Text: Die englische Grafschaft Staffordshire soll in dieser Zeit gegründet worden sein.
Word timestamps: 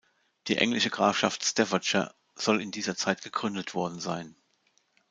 Die 0.47 0.57
englische 0.57 0.89
Grafschaft 0.89 1.43
Staffordshire 1.45 2.15
soll 2.33 2.59
in 2.59 2.71
dieser 2.71 2.95
Zeit 2.95 3.21
gegründet 3.21 3.75
worden 3.75 3.99
sein. 3.99 4.35